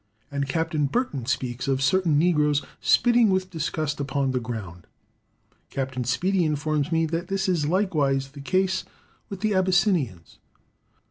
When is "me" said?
6.91-7.05